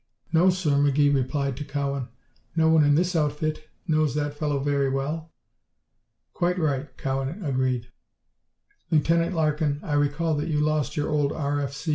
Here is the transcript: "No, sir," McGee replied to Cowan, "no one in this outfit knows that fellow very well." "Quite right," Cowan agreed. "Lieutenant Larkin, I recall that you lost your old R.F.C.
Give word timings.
"No, 0.33 0.49
sir," 0.49 0.71
McGee 0.71 1.13
replied 1.13 1.55
to 1.57 1.63
Cowan, 1.63 2.07
"no 2.55 2.69
one 2.69 2.83
in 2.83 2.95
this 2.95 3.15
outfit 3.15 3.69
knows 3.87 4.15
that 4.15 4.33
fellow 4.33 4.57
very 4.57 4.89
well." 4.89 5.31
"Quite 6.33 6.57
right," 6.57 6.97
Cowan 6.97 7.45
agreed. 7.45 7.89
"Lieutenant 8.89 9.35
Larkin, 9.35 9.79
I 9.83 9.93
recall 9.93 10.33
that 10.37 10.49
you 10.49 10.59
lost 10.59 10.97
your 10.97 11.09
old 11.09 11.31
R.F.C. 11.31 11.89